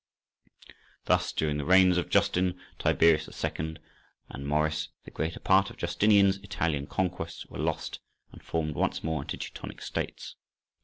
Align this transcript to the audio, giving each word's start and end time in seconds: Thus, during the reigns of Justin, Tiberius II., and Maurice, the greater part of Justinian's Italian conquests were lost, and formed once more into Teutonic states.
Thus, 1.05 1.31
during 1.31 1.59
the 1.59 1.63
reigns 1.63 1.99
of 1.99 2.09
Justin, 2.09 2.59
Tiberius 2.79 3.29
II., 3.45 3.77
and 4.29 4.47
Maurice, 4.47 4.87
the 5.03 5.11
greater 5.11 5.39
part 5.39 5.69
of 5.69 5.77
Justinian's 5.77 6.37
Italian 6.37 6.87
conquests 6.87 7.45
were 7.45 7.59
lost, 7.59 7.99
and 8.31 8.41
formed 8.43 8.73
once 8.73 9.03
more 9.03 9.21
into 9.21 9.37
Teutonic 9.37 9.79
states. 9.79 10.37